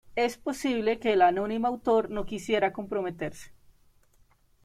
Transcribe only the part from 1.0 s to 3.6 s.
el anónimo autor no quisiera comprometerse.